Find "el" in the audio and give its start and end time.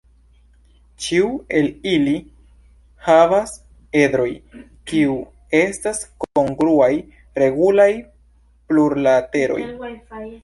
1.57-1.67